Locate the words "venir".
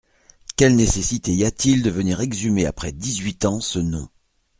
1.91-2.21